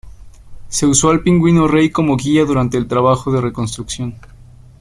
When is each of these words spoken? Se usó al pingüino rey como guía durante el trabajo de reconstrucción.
Se 0.67 0.87
usó 0.87 1.11
al 1.11 1.21
pingüino 1.21 1.67
rey 1.67 1.91
como 1.91 2.17
guía 2.17 2.43
durante 2.43 2.75
el 2.75 2.87
trabajo 2.87 3.31
de 3.31 3.39
reconstrucción. 3.39 4.15